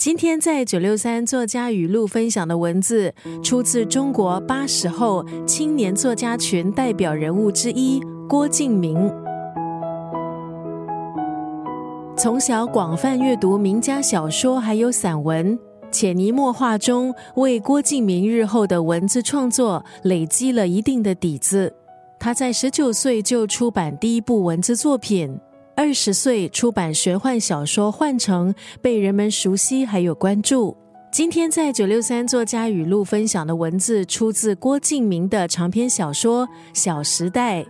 [0.00, 3.12] 今天在九六三作家语录分享的文字，
[3.44, 8.96] 出自中国八十后青年作家群代表人物之一郭敬明。
[12.16, 15.58] 从小广泛阅读名家小说还有散文，
[15.92, 21.70] 潜移默化中为郭敬明日后的文字创作累积了一定的底子。
[22.18, 25.38] 他在十九岁就出版第一部文字作品。
[25.80, 28.52] 二十岁出版玄幻小说《幻城》，
[28.82, 30.76] 被人们熟悉还有关注。
[31.10, 37.62] 今天在九六三作家语录分享的文字，出自郭敬明的长篇小说《小时代》。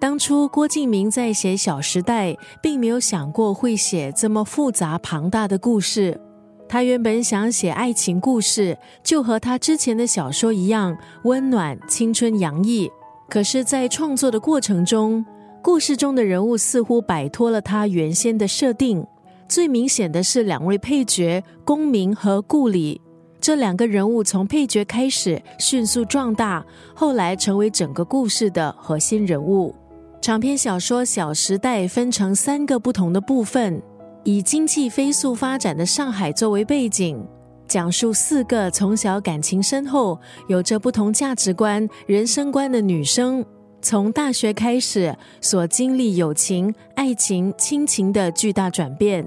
[0.00, 2.32] 当初郭敬明在写《小时代》，
[2.62, 6.18] 并没有想过会写这么复杂庞大的故事。
[6.66, 12.90] 他原本想写爱情故事，就和他之前的小说一样，温暖、青春、洋溢。
[13.28, 15.22] 可是，在创作的过程中，
[15.62, 19.06] 故事中的人物似乎摆脱了他原先的设定，
[19.46, 23.00] 最明显的是两位配角公明和顾里。
[23.40, 29.74] 这两个人物从配角开始迅速壮大，后来成为整个故事的核心人物。
[30.20, 33.82] 长篇小说《小时代》分成三个不同的部分，
[34.24, 37.22] 以经济飞速发展的上海作为背景，
[37.66, 43.44] 讲述四个从小感情深厚、有着不同价值观、人生观的女生。
[43.82, 49.26] 从大学开始所经历友情、爱情、亲情的巨大转变，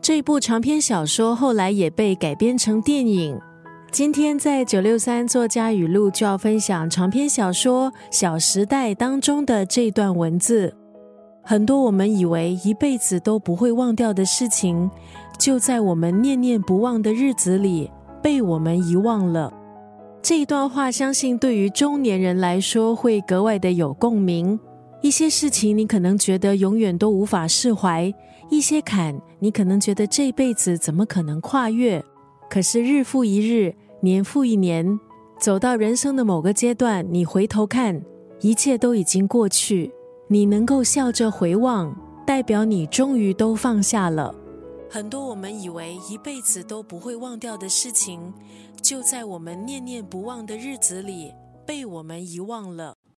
[0.00, 3.38] 这部长篇小说后来也被改编成电影。
[3.92, 10.74] 今天在九六三作家语录就要分享长篇小说《小时代》当中的这段文字。
[11.42, 14.90] 很多我们以为一辈子都不会忘掉的事情，
[15.38, 17.90] 就在我们念念不忘的日子里
[18.22, 19.52] 被我们遗忘了。
[20.22, 24.58] 这一段话，相信对于中年人来说会格外的有共鸣。
[25.00, 28.12] 一些事情你可能觉得永远都无法释怀，
[28.50, 32.04] 一些坎你可能觉得这辈子怎么可能跨越？
[32.50, 35.00] 可是日复一日，年复一年，
[35.38, 38.02] 走到人生的某个阶段，你回头看，
[38.40, 39.90] 一切都已经过去，
[40.28, 41.96] 你能够笑着回望，
[42.26, 44.34] 代表你终于都放下了。
[44.92, 48.34] 很多我们以为一辈子都不会忘掉的事情，
[48.82, 51.32] 就在我们念念不忘的日子里
[51.64, 52.96] 被我们遗忘了。